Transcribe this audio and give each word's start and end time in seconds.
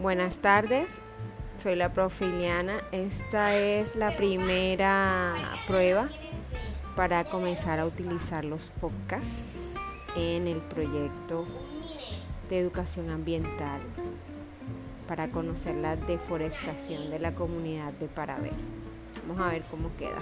Buenas 0.00 0.38
tardes, 0.38 1.00
soy 1.56 1.74
la 1.74 1.90
profe 1.90 2.26
Iliana. 2.26 2.82
Esta 2.92 3.56
es 3.56 3.96
la 3.96 4.14
primera 4.14 5.34
prueba 5.66 6.10
para 6.94 7.24
comenzar 7.24 7.80
a 7.80 7.86
utilizar 7.86 8.44
los 8.44 8.64
podcasts 8.78 9.74
en 10.14 10.48
el 10.48 10.58
proyecto 10.58 11.46
de 12.50 12.58
educación 12.58 13.08
ambiental 13.08 13.80
para 15.08 15.28
conocer 15.28 15.76
la 15.76 15.96
deforestación 15.96 17.08
de 17.08 17.18
la 17.18 17.34
comunidad 17.34 17.94
de 17.94 18.08
Paraver. 18.08 18.52
Vamos 19.26 19.46
a 19.46 19.48
ver 19.48 19.62
cómo 19.70 19.90
queda. 19.96 20.18